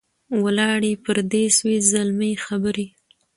ولاړې 0.43 0.91
پردۍ 1.03 1.45
سوې 1.57 1.77
زلمۍ 1.91 2.33
خبري 2.45 2.87